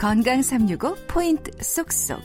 건강 0.00 0.40
365 0.40 0.96
포인트 1.08 1.50
쏙쏙. 1.62 2.22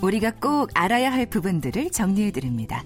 우리가 0.00 0.30
꼭 0.30 0.70
알아야 0.72 1.12
할 1.12 1.26
부분들을 1.26 1.90
정리해 1.90 2.30
드립니다. 2.30 2.82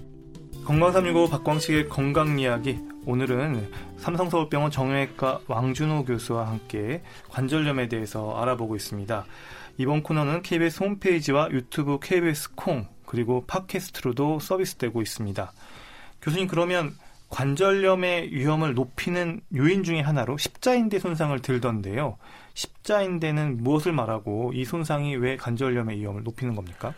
건강 0.65 0.91
365 0.91 1.29
박광식의 1.29 1.87
건강 1.87 2.37
이야기. 2.37 2.77
오늘은 3.05 3.71
삼성서울병원 3.99 4.69
정형외과 4.69 5.39
왕준호 5.47 6.03
교수와 6.03 6.45
함께 6.45 7.03
관절염에 7.29 7.87
대해서 7.87 8.35
알아보고 8.35 8.75
있습니다. 8.75 9.25
이번 9.77 10.03
코너는 10.03 10.41
KBS 10.41 10.83
홈페이지와 10.83 11.49
유튜브 11.51 11.97
KBS 11.97 12.55
콩 12.55 12.85
그리고 13.05 13.45
팟캐스트로도 13.47 14.39
서비스되고 14.41 15.01
있습니다. 15.01 15.53
교수님 16.21 16.47
그러면 16.47 16.97
관절염의 17.29 18.33
위험을 18.33 18.73
높이는 18.73 19.41
요인 19.55 19.83
중의 19.83 20.01
하나로 20.01 20.37
십자인대 20.37 20.99
손상을 20.99 21.37
들던데요. 21.41 22.17
십자인대는 22.53 23.63
무엇을 23.63 23.91
말하고 23.91 24.51
이 24.53 24.65
손상이 24.65 25.15
왜 25.15 25.37
관절염의 25.37 25.99
위험을 25.99 26.23
높이는 26.23 26.55
겁니까? 26.55 26.93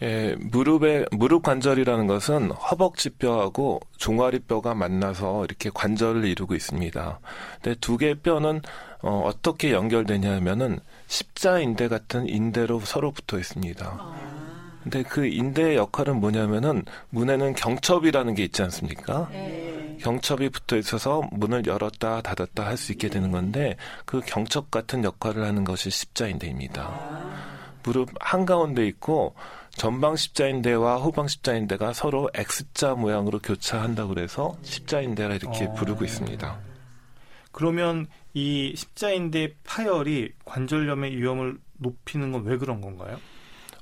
예, 0.00 0.36
무릎의 0.38 1.06
무릎 1.10 1.42
관절이라는 1.42 2.06
것은 2.06 2.52
허벅지뼈하고 2.52 3.80
종아리뼈가 3.96 4.74
만나서 4.74 5.44
이렇게 5.44 5.70
관절을 5.74 6.24
이루고 6.24 6.54
있습니다. 6.54 7.20
근데 7.60 7.76
두 7.80 7.96
개의 7.96 8.14
뼈는 8.16 8.60
어, 9.02 9.22
어떻게 9.26 9.72
연결되냐면은 9.72 10.78
십자인대 11.08 11.88
같은 11.88 12.28
인대로 12.28 12.78
서로 12.80 13.10
붙어 13.10 13.38
있습니다. 13.38 14.57
근데 14.82 15.02
그 15.02 15.26
인대의 15.26 15.76
역할은 15.76 16.20
뭐냐면은 16.20 16.84
문에는 17.10 17.54
경첩이라는 17.54 18.34
게 18.34 18.44
있지 18.44 18.62
않습니까? 18.62 19.28
네. 19.30 19.96
경첩이 20.00 20.50
붙어 20.50 20.76
있어서 20.76 21.22
문을 21.32 21.66
열었다 21.66 22.22
닫았다 22.22 22.64
할 22.64 22.76
수 22.76 22.92
있게 22.92 23.08
되는 23.08 23.32
건데 23.32 23.76
그 24.04 24.20
경첩 24.24 24.70
같은 24.70 25.02
역할을 25.02 25.44
하는 25.44 25.64
것이 25.64 25.90
십자인대입니다. 25.90 26.82
아. 26.82 27.78
무릎 27.82 28.10
한가운데 28.20 28.86
있고 28.86 29.34
전방 29.70 30.16
십자인대와 30.16 30.96
후방 30.98 31.26
십자인대가 31.28 31.92
서로 31.92 32.30
X자 32.34 32.94
모양으로 32.94 33.38
교차한다고 33.40 34.14
그래서 34.14 34.56
십자인대라 34.62 35.34
이렇게 35.34 35.64
어. 35.66 35.74
부르고 35.74 36.04
있습니다. 36.04 36.58
그러면 37.52 38.06
이 38.34 38.74
십자인대 38.76 39.54
파열이 39.64 40.32
관절염의 40.44 41.16
위험을 41.16 41.58
높이는 41.78 42.30
건 42.32 42.44
왜 42.44 42.56
그런 42.56 42.80
건가요? 42.80 43.18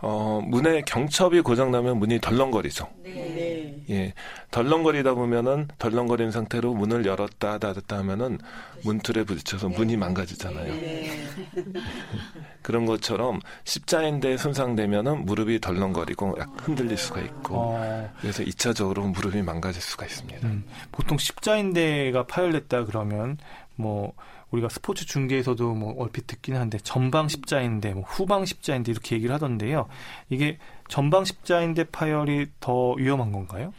어, 0.00 0.40
문의 0.44 0.82
경첩이 0.84 1.40
고장나면 1.40 1.98
문이 1.98 2.20
덜렁거리죠. 2.20 2.88
네. 3.02 3.84
예. 3.88 4.14
덜렁거리다 4.50 5.14
보면은 5.14 5.68
덜렁거린 5.78 6.30
상태로 6.30 6.74
문을 6.74 7.06
열었다 7.06 7.58
닫았다 7.58 7.98
하면은 7.98 8.38
문틀에 8.82 9.24
부딪혀서 9.24 9.68
네. 9.68 9.76
문이 9.76 9.96
망가지잖아요. 9.96 10.74
네. 10.74 11.10
그런 12.62 12.84
것처럼 12.84 13.40
십자인대 13.64 14.36
손상되면은 14.36 15.24
무릎이 15.24 15.60
덜렁거리고 15.60 16.36
약 16.38 16.52
흔들릴 16.60 16.96
수가 16.96 17.20
있고 17.20 17.54
어. 17.56 18.10
그래서 18.20 18.42
2차적으로 18.42 19.10
무릎이 19.12 19.42
망가질 19.42 19.80
수가 19.80 20.04
있습니다. 20.06 20.46
음, 20.46 20.64
보통 20.90 21.16
십자인대가 21.16 22.26
파열됐다 22.26 22.84
그러면 22.84 23.38
뭐 23.76 24.12
우리가 24.50 24.68
스포츠 24.68 25.04
중계에서도 25.06 25.74
뭐 25.74 25.94
얼핏 25.98 26.26
듣긴 26.26 26.56
한데 26.56 26.78
전방 26.78 27.28
십자인대, 27.28 27.94
뭐 27.94 28.04
후방 28.06 28.44
십자인대 28.44 28.92
이렇게 28.92 29.16
얘기를 29.16 29.34
하던데요. 29.34 29.88
이게 30.28 30.58
전방 30.88 31.24
십자인대 31.24 31.84
파열이 31.84 32.46
더 32.60 32.92
위험한 32.92 33.32
건가요? 33.32 33.72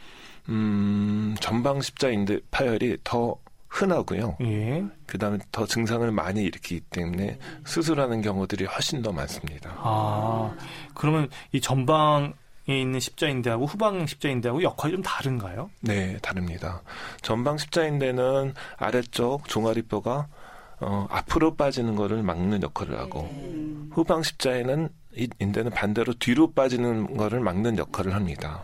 음, 0.50 1.36
전방 1.40 1.82
십자인대 1.82 2.40
파열이 2.52 2.98
더 3.04 3.36
흔하고요. 3.70 4.38
예. 4.42 4.84
그다음에 5.06 5.40
더 5.52 5.66
증상을 5.66 6.10
많이 6.12 6.44
일으키기 6.44 6.82
때문에 6.90 7.38
수술하는 7.66 8.22
경우들이 8.22 8.66
훨씬 8.66 9.02
더 9.02 9.12
많습니다. 9.12 9.74
아, 9.78 10.56
그러면 10.94 11.30
이 11.52 11.62
전방 11.62 12.34
에 12.70 12.82
있는 12.82 13.00
십자인대하고 13.00 13.66
후방 13.66 14.06
십자인대하고 14.06 14.62
역할이 14.62 14.92
좀 14.92 15.02
다른가요? 15.02 15.70
네, 15.80 16.18
다릅니다. 16.18 16.82
전방 17.22 17.58
십자인대는 17.58 18.54
아래쪽 18.76 19.48
종아리뼈가 19.48 20.28
어, 20.80 21.08
앞으로 21.10 21.56
빠지는 21.56 21.96
거를 21.96 22.24
막는 22.24 22.62
역할을 22.62 22.98
하고 22.98 23.30
네. 23.32 23.76
후방 23.92 24.24
십자에는 24.24 24.90
이 25.16 25.28
인대는 25.40 25.72
반대로 25.72 26.14
뒤로 26.14 26.52
빠지는 26.52 27.18
거를 27.18 27.40
막는 27.40 27.78
역할을 27.78 28.14
합니다. 28.14 28.64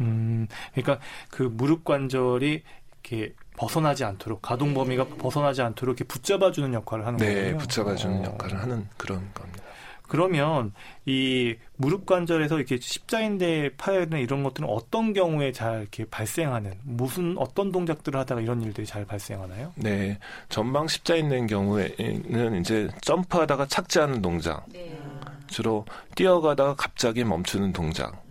음, 0.00 0.46
그러니까 0.74 0.98
그 1.30 1.42
무릎 1.42 1.84
관절이 1.84 2.62
이렇게 3.02 3.34
벗어나지 3.56 4.04
않도록 4.04 4.42
가동 4.42 4.74
범위가 4.74 5.04
네. 5.04 5.16
벗어나지 5.16 5.62
않도록 5.62 5.98
이렇게 5.98 6.04
붙잡아주는 6.04 6.74
역할을 6.74 7.06
하는 7.06 7.18
네, 7.18 7.26
거예요. 7.26 7.52
네, 7.52 7.56
붙잡아주는 7.56 8.20
어. 8.20 8.24
역할을 8.24 8.60
하는 8.60 8.86
그런 8.98 9.30
겁니다. 9.32 9.62
그러면 10.08 10.72
이 11.04 11.56
무릎 11.76 12.06
관절에서 12.06 12.56
이렇게 12.56 12.78
십자인대 12.78 13.70
파열이나 13.76 14.18
이런 14.18 14.42
것들은 14.42 14.68
어떤 14.68 15.12
경우에 15.12 15.52
잘 15.52 15.80
이렇게 15.80 16.04
발생하는 16.04 16.74
무슨 16.84 17.36
어떤 17.38 17.72
동작들을 17.72 18.18
하다가 18.20 18.40
이런 18.40 18.62
일들이 18.62 18.86
잘 18.86 19.04
발생하나요? 19.04 19.72
네, 19.76 20.18
전방 20.48 20.88
십자인대인 20.88 21.46
경우에는 21.46 22.60
이제 22.60 22.88
점프하다가 23.02 23.66
착지하는 23.66 24.22
동작, 24.22 24.66
네. 24.72 24.98
주로 25.46 25.84
뛰어가다가 26.14 26.74
갑자기 26.74 27.24
멈추는 27.24 27.72
동작. 27.72 28.25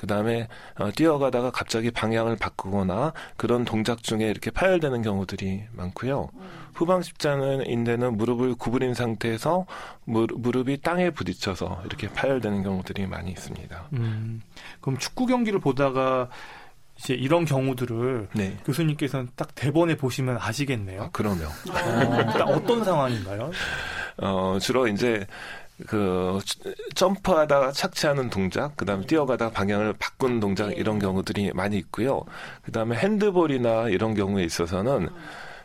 그 0.00 0.06
다음에 0.06 0.48
어, 0.78 0.90
뛰어가다가 0.90 1.50
갑자기 1.50 1.90
방향을 1.90 2.36
바꾸거나 2.36 3.12
그런 3.36 3.66
동작 3.66 4.02
중에 4.02 4.30
이렇게 4.30 4.50
파열되는 4.50 5.02
경우들이 5.02 5.64
많고요. 5.72 6.30
음. 6.32 6.48
후방 6.72 7.02
십자는 7.02 7.66
인대는 7.66 8.16
무릎을 8.16 8.54
구부린 8.54 8.94
상태에서 8.94 9.66
무릎, 10.06 10.70
이 10.70 10.78
땅에 10.78 11.10
부딪혀서 11.10 11.82
이렇게 11.84 12.08
파열되는 12.08 12.62
경우들이 12.62 13.06
많이 13.08 13.30
있습니다. 13.30 13.88
음, 13.92 14.40
그럼 14.80 14.96
축구 14.96 15.26
경기를 15.26 15.60
보다가 15.60 16.30
이제 16.96 17.12
이런 17.12 17.44
경우들을 17.44 18.28
네. 18.32 18.56
교수님께서는 18.64 19.28
딱 19.36 19.54
대본에 19.54 19.98
보시면 19.98 20.38
아시겠네요. 20.40 21.02
아, 21.02 21.10
그럼요. 21.10 21.44
어, 21.44 22.42
어떤 22.56 22.84
상황인가요? 22.84 23.50
어, 24.16 24.56
주로 24.62 24.88
이제 24.88 25.26
그 25.86 26.38
점프하다가 26.94 27.72
착지하는 27.72 28.30
동작, 28.30 28.76
그다음에 28.76 29.06
뛰어가다가 29.06 29.50
방향을 29.52 29.94
바꾸는 29.98 30.40
동작 30.40 30.68
네. 30.68 30.74
이런 30.76 30.98
경우들이 30.98 31.52
많이 31.54 31.78
있고요. 31.78 32.22
그다음에 32.62 32.96
핸드볼이나 32.96 33.88
이런 33.88 34.14
경우에 34.14 34.44
있어서는 34.44 35.08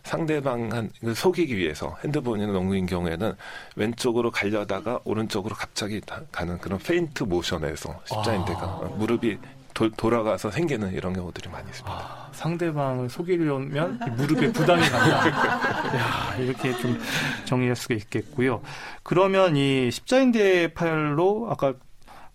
상대방 0.03 0.72
한 0.72 0.90
속이기 1.14 1.58
위해서 1.58 1.98
핸드볼이나 2.03 2.52
농구인 2.53 2.86
경우에는 2.86 3.34
왼쪽으로 3.76 4.30
가려다가 4.31 5.00
오른쪽으로 5.03 5.56
갑자기 5.56 6.00
가는 6.32 6.58
그런 6.59 6.78
페인트 6.80 7.24
모션에서 7.24 8.02
십자인대가 8.06 8.62
아. 8.62 8.92
무릎이 8.97 9.38
도, 9.75 9.90
돌아가서 9.91 10.50
생기는 10.50 10.91
이런 10.94 11.13
경우들이 11.13 11.50
많이 11.50 11.68
있습니다. 11.69 11.96
아, 11.96 12.30
상대방을 12.31 13.09
속이려면 13.09 14.00
무릎에 14.18 14.52
부담이 14.52 14.81
간다. 14.81 15.28
야, 15.96 16.36
이렇게 16.40 16.75
좀 16.78 16.97
정리할 17.44 17.75
수가 17.75 17.94
있겠고요. 17.94 18.62
그러면 19.03 19.56
이 19.56 19.91
십자인대 19.91 20.74
파열로 20.74 21.50
아까 21.52 21.75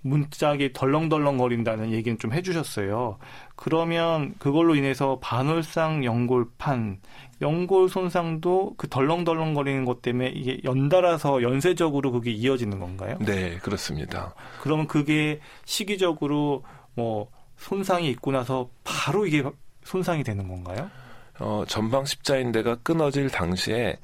문짝이 0.03 0.73
덜렁덜렁 0.73 1.37
거린다는 1.37 1.93
얘기는 1.93 2.19
좀 2.19 2.33
해주셨어요. 2.33 3.19
그러면 3.57 4.35
그걸로 4.39 4.75
인해서 4.75 5.19
반월상 5.21 6.05
연골판, 6.05 7.01
연골 7.43 7.89
손상도 7.89 8.75
그 8.77 8.89
덜렁덜렁 8.89 9.55
거리는 9.55 9.85
것 9.85 10.01
때문에 10.01 10.29
이게 10.29 10.61
연달아서 10.65 11.43
연쇄적으로 11.43 12.13
그게 12.13 12.31
이어지는 12.31 12.79
건가요? 12.79 13.19
네, 13.21 13.59
그렇습니다. 13.59 14.35
그러면 14.63 14.87
그게 14.87 15.41
시기적으로 15.67 16.65
뭐 17.01 17.31
손상이 17.57 18.11
있고 18.11 18.31
나서 18.31 18.69
바로 18.85 19.27
이게 19.27 19.43
손상이 19.85 20.23
되는 20.23 20.47
건가요? 20.47 20.91
어, 21.39 21.65
전방 21.67 22.05
십자인대가 22.05 22.77
끊어질 22.83 23.31
당시에 23.31 23.97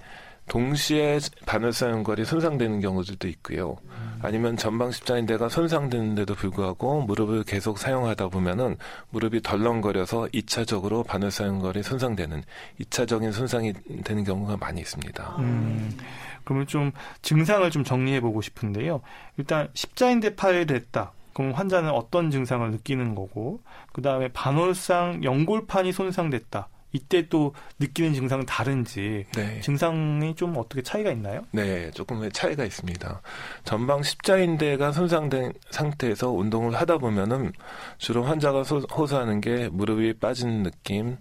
동시에 0.48 1.18
바늘사 1.44 1.90
연골이 1.90 2.24
손상되는 2.24 2.80
경우들도 2.80 3.28
있고요. 3.28 3.76
음. 3.84 4.18
아니면 4.22 4.56
전방 4.56 4.92
십자인대가 4.92 5.48
손상되는데도 5.48 6.34
불구하고 6.34 7.02
무릎을 7.02 7.42
계속 7.44 7.78
사용하다 7.78 8.28
보면은 8.28 8.76
무릎이 9.10 9.42
덜렁거려서 9.42 10.28
2차적으로 10.32 11.06
바늘사 11.06 11.44
연골이 11.44 11.82
손상되는 11.82 12.42
2차적인 12.80 13.32
손상이 13.32 13.74
되는 14.04 14.24
경우가 14.24 14.56
많이 14.56 14.80
있습니다. 14.80 15.36
음. 15.40 15.98
그러면 16.44 16.66
좀 16.66 16.92
증상을 17.22 17.68
좀 17.70 17.82
정리해 17.82 18.20
보고 18.20 18.40
싶은데요. 18.40 19.02
일단 19.36 19.68
십자인대 19.74 20.36
파열됐다. 20.36 21.12
그럼 21.36 21.52
환자는 21.52 21.90
어떤 21.90 22.30
증상을 22.30 22.70
느끼는 22.70 23.14
거고, 23.14 23.60
그 23.92 24.00
다음에 24.00 24.28
반월상 24.28 25.22
연골판이 25.22 25.92
손상됐다. 25.92 26.70
이때 26.92 27.28
또 27.28 27.52
느끼는 27.78 28.14
증상은 28.14 28.46
다른지 28.46 29.26
네. 29.34 29.60
증상이 29.60 30.34
좀 30.34 30.56
어떻게 30.56 30.80
차이가 30.80 31.10
있나요? 31.12 31.42
네, 31.50 31.90
조금의 31.90 32.32
차이가 32.32 32.64
있습니다. 32.64 33.20
전방 33.64 34.02
십자인대가 34.02 34.92
손상된 34.92 35.52
상태에서 35.68 36.30
운동을 36.30 36.74
하다 36.74 36.96
보면은 36.96 37.52
주로 37.98 38.22
환자가 38.22 38.64
소, 38.64 38.78
호소하는 38.78 39.42
게 39.42 39.68
무릎이 39.68 40.14
빠지는 40.14 40.62
느낌, 40.62 41.18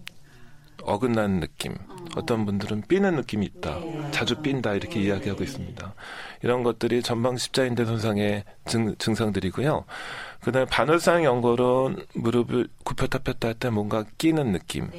어긋나는 0.82 1.40
느낌, 1.40 1.74
어떤 2.16 2.46
분들은 2.46 2.82
삐는 2.88 3.16
느낌이 3.16 3.46
있다, 3.46 3.78
자주 4.10 4.36
삔다 4.42 4.74
이렇게 4.74 5.00
이야기하고 5.00 5.42
있습니다. 5.42 5.94
이런 6.42 6.62
것들이 6.62 7.02
전방 7.02 7.36
십자인대 7.36 7.84
손상의 7.84 8.44
증, 8.66 8.94
증상들이고요. 8.96 9.84
그다음에 10.42 10.66
반월상 10.66 11.24
연골은 11.24 11.96
무릎을 12.14 12.68
굽혔다 12.84 13.18
폈다 13.18 13.48
할 13.48 13.54
때 13.54 13.70
뭔가 13.70 14.04
끼는 14.18 14.52
느낌. 14.52 14.90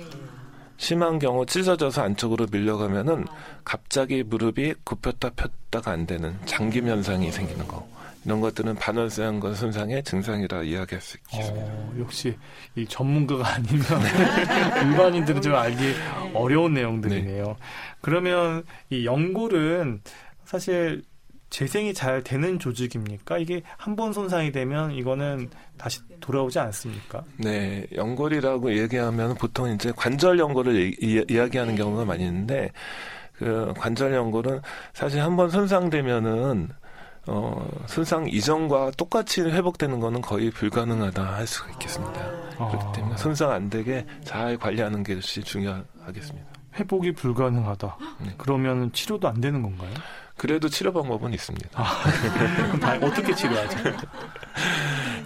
심한 0.77 1.17
경우 1.17 1.45
찢어져서 1.45 2.03
안쪽으로 2.03 2.47
밀려가면은 2.51 3.25
갑자기 3.63 4.23
무릎이 4.23 4.75
굽혔다 4.83 5.31
폈다가 5.31 5.91
안 5.91 6.05
되는 6.05 6.37
장김 6.45 6.87
현상이 6.87 7.31
생기는 7.31 7.67
거. 7.67 7.87
이런 8.27 8.41
것들은 8.41 8.75
반월상과 8.75 9.53
손상의 9.53 10.03
증상이라 10.03 10.63
이야기할 10.63 11.01
수 11.01 11.15
있겠습니다. 11.17 11.65
어, 11.65 11.93
역시 11.97 12.37
이 12.75 12.85
전문가가 12.85 13.47
아니면 13.55 13.85
일반인들은 14.91 15.41
좀 15.41 15.55
알기 15.55 15.93
어려운 16.33 16.73
내용들이네요. 16.73 17.45
네. 17.45 17.55
그러면 18.01 18.63
이 18.89 19.05
연골은 19.05 20.01
사실 20.43 21.03
재생이 21.49 21.93
잘 21.93 22.21
되는 22.21 22.59
조직입니까? 22.59 23.37
이게 23.37 23.61
한 23.77 23.95
번 23.95 24.11
손상이 24.11 24.51
되면 24.51 24.91
이거는 24.91 25.49
다시 25.77 26.01
돌아오지 26.19 26.59
않습니까? 26.59 27.23
네, 27.37 27.87
연골이라고 27.95 28.77
얘기하면 28.77 29.35
보통 29.35 29.71
이제 29.73 29.93
관절 29.95 30.37
연골을 30.37 30.95
이, 31.01 31.25
야기하는 31.33 31.75
경우가 31.77 32.03
많이 32.03 32.25
있는데 32.25 32.71
그 33.31 33.73
관절 33.77 34.13
연골은 34.13 34.59
사실 34.93 35.21
한 35.21 35.37
번 35.37 35.49
손상되면은 35.49 36.67
어, 37.27 37.67
손상 37.87 38.27
이전과 38.27 38.91
똑같이 38.97 39.41
회복되는 39.41 39.99
거는 39.99 40.21
거의 40.21 40.49
불가능하다 40.49 41.23
할 41.23 41.45
수가 41.45 41.71
있겠습니다. 41.71 42.21
아. 42.57 42.67
그렇기 42.69 42.85
때문에 42.95 43.17
손상 43.17 43.51
안 43.51 43.69
되게 43.69 44.05
잘 44.23 44.57
관리하는 44.57 45.03
것이 45.03 45.43
중요하겠습니다. 45.43 46.47
회복이 46.75 47.13
불가능하다. 47.13 47.97
네. 48.19 48.33
그러면 48.37 48.91
치료도 48.93 49.27
안 49.27 49.41
되는 49.41 49.61
건가요? 49.61 49.89
그래도 50.37 50.69
치료 50.69 50.93
방법은 50.93 51.33
있습니다. 51.33 51.69
아, 51.73 52.03
어떻게 53.01 53.33
치료하죠? 53.33 53.77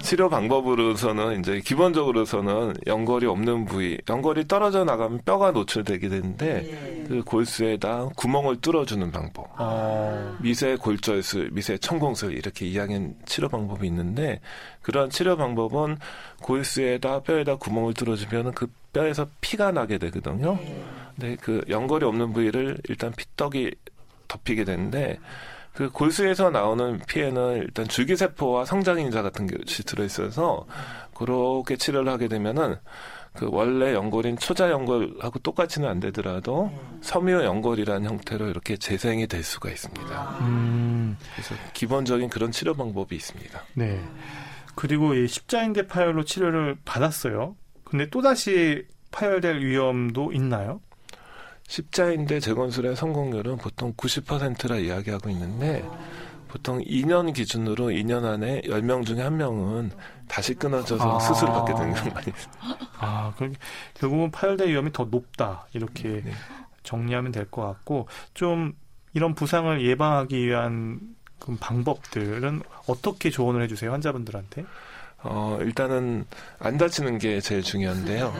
치료 0.02 0.30
방법으로서는 0.30 1.40
이제 1.40 1.62
기본적으로서는 1.62 2.74
연골이 2.88 3.26
없는 3.26 3.66
부위, 3.66 3.98
연골이 4.10 4.48
떨어져 4.48 4.84
나가면 4.84 5.22
뼈가 5.26 5.52
노출되게 5.52 6.10
되는데 6.10 6.62
네. 6.62 7.06
그 7.08 7.24
골수에다 7.24 8.10
구멍을 8.16 8.62
뚫어주는 8.62 9.12
방법. 9.12 9.48
아. 9.58 10.38
미세 10.42 10.76
골절술, 10.76 11.52
미세 11.54 11.78
천공술 11.78 12.34
이렇게 12.34 12.66
이야기한 12.66 13.16
치료 13.26 13.48
방법이 13.48 13.88
있는데 13.88 14.40
그런 14.82 15.10
치료 15.10 15.38
방법은 15.38 15.98
골수에다 16.42 17.22
뼈에다 17.22 17.56
구멍을 17.56 17.94
뚫어주면 17.94 18.54
그 18.54 18.68
뼈에서 18.94 19.28
피가 19.40 19.72
나게 19.72 19.98
되거든요. 19.98 20.56
네. 20.56 20.84
근데 21.16 21.36
그 21.40 21.64
연골이 21.70 22.06
없는 22.06 22.34
부위를 22.34 22.78
일단 22.90 23.12
피떡이 23.12 23.72
덮이게 24.28 24.64
되는데 24.64 25.20
그 25.74 25.90
골수에서 25.90 26.50
나오는 26.50 27.00
피해는 27.08 27.58
일단 27.58 27.88
줄기세포와 27.88 28.66
성장인자 28.66 29.22
같은 29.22 29.48
것이 29.48 29.84
들어있어서 29.84 30.66
그렇게 31.14 31.78
치료를 31.78 32.12
하게 32.12 32.28
되면은 32.28 32.76
그 33.34 33.48
원래 33.50 33.94
연골인 33.94 34.38
초자 34.38 34.70
연골하고 34.70 35.40
똑같이는 35.40 35.88
안 35.88 36.02
되더라도 36.02 36.72
섬유 37.02 37.44
연골이라는 37.44 38.10
형태로 38.10 38.50
이렇게 38.50 38.76
재생이 38.76 39.28
될 39.28 39.44
수가 39.44 39.70
있습니다. 39.70 40.38
음. 40.42 41.18
그래서 41.34 41.56
기본적인 41.74 42.30
그런 42.30 42.52
치료 42.52 42.74
방법이 42.74 43.16
있습니다. 43.16 43.64
네. 43.76 44.04
그리고 44.76 45.14
이 45.14 45.28
십자인대 45.28 45.88
파열로 45.88 46.26
치료를 46.26 46.78
받았어요. 46.84 47.56
근데 47.86 48.10
또다시 48.10 48.86
파열될 49.12 49.60
위험도 49.60 50.34
있나요? 50.34 50.82
십자인대 51.72 52.42
재건술의 52.42 52.98
성공률은 52.98 53.56
보통 53.56 53.94
90%라 53.94 54.76
이야기하고 54.76 55.30
있는데 55.30 55.88
보통 56.50 56.80
2년 56.82 57.34
기준으로 57.34 57.86
2년 57.92 58.26
안에 58.26 58.60
10명 58.64 59.06
중에 59.06 59.20
1명은 59.20 59.92
다시 60.28 60.54
끊어져서 60.54 61.16
아. 61.16 61.20
수술을 61.20 61.54
받게 61.54 61.74
되는 61.74 61.94
경우가 61.94 62.20
있습니다. 62.20 62.60
아, 63.00 63.34
그럼 63.38 63.54
결국은 63.94 64.32
파열대 64.32 64.68
위험이 64.68 64.92
더 64.92 65.06
높다. 65.06 65.66
이렇게 65.72 66.22
네. 66.26 66.34
정리하면 66.84 67.32
될 67.32 67.50
것 67.50 67.62
같고 67.62 68.08
좀 68.34 68.74
이런 69.14 69.34
부상을 69.34 69.82
예방하기 69.82 70.46
위한 70.46 71.00
그 71.40 71.56
방법들은 71.58 72.64
어떻게 72.88 73.30
조언을 73.30 73.64
해주세요 73.64 73.94
환자분들한테? 73.94 74.66
어, 75.24 75.58
일단은 75.62 76.26
안 76.60 76.78
다치는 76.78 77.20
게 77.20 77.40
제일 77.42 77.62
중요한데요. 77.62 78.34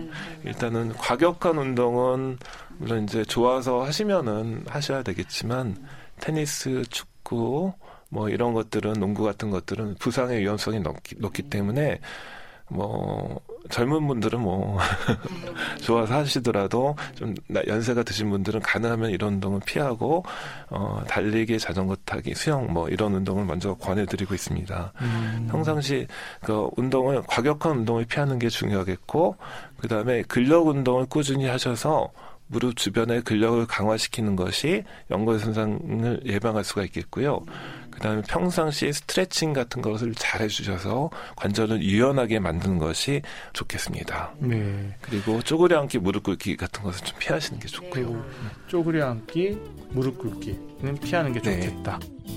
일단은 0.44 0.92
과격한 0.94 1.56
운동은 1.56 2.38
물론 2.78 3.04
이제 3.04 3.24
좋아서 3.24 3.82
하시면은 3.82 4.64
하셔야 4.68 5.02
되겠지만 5.02 5.76
테니스, 6.20 6.82
축구 6.90 7.72
뭐 8.08 8.28
이런 8.28 8.52
것들은 8.52 8.94
농구 8.94 9.24
같은 9.24 9.50
것들은 9.50 9.96
부상의 9.96 10.40
위험성이 10.40 10.80
높기, 10.80 11.16
높기 11.18 11.42
때문에 11.42 12.00
뭐 12.68 13.40
젊은 13.70 14.06
분들은 14.06 14.40
뭐 14.40 14.78
좋아서 15.82 16.14
하시더라도 16.14 16.96
좀 17.14 17.34
연세가 17.66 18.02
드신 18.02 18.30
분들은 18.30 18.60
가능하면 18.60 19.10
이런 19.10 19.34
운동을 19.34 19.60
피하고 19.64 20.24
어 20.70 21.02
달리기, 21.08 21.58
자전거 21.58 21.96
타기, 22.04 22.34
수영 22.34 22.72
뭐 22.72 22.88
이런 22.88 23.14
운동을 23.14 23.44
먼저 23.44 23.74
권해드리고 23.74 24.34
있습니다. 24.34 24.92
음. 25.00 25.48
평상시 25.50 26.06
그 26.42 26.68
운동을 26.76 27.22
과격한 27.26 27.78
운동을 27.78 28.04
피하는 28.04 28.38
게 28.38 28.48
중요하겠고 28.48 29.36
그 29.78 29.88
다음에 29.88 30.22
근력 30.22 30.66
운동을 30.68 31.06
꾸준히 31.06 31.46
하셔서 31.46 32.10
무릎 32.48 32.76
주변의 32.76 33.22
근력을 33.22 33.66
강화시키는 33.66 34.36
것이 34.36 34.84
연골 35.10 35.38
손상을 35.40 36.20
예방할 36.26 36.62
수가 36.62 36.84
있겠고요. 36.84 37.44
그다음에 37.96 38.22
평상시에 38.22 38.92
스트레칭 38.92 39.52
같은 39.52 39.82
것을 39.82 40.14
잘 40.14 40.42
해주셔서 40.42 41.10
관절을 41.36 41.82
유연하게 41.82 42.38
만드는 42.38 42.78
것이 42.78 43.22
좋겠습니다. 43.52 44.34
네. 44.38 44.96
그리고 45.00 45.42
쪼그려 45.42 45.80
앉기, 45.80 45.98
무릎 45.98 46.22
꿇기 46.24 46.56
같은 46.56 46.82
것을 46.82 47.04
좀 47.04 47.18
피하시는 47.18 47.58
게 47.58 47.66
좋고요. 47.68 48.24
쪼그려 48.68 49.08
앉기, 49.10 49.58
무릎 49.90 50.18
꿇기는 50.18 50.98
피하는 51.02 51.32
게 51.32 51.40
네. 51.40 51.60
좋겠다. 51.60 51.98
네. 51.98 52.35